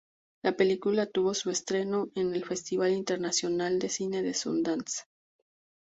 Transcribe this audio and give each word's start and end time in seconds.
La 0.41 0.53
película 0.57 1.05
tuvo 1.05 1.35
su 1.35 1.51
estreno 1.51 2.07
en 2.15 2.33
el 2.33 2.43
Festival 2.43 2.91
Internacional 2.91 3.77
de 3.77 3.87
Cine 3.89 4.23
de 4.23 4.33
Sundance. 4.33 5.03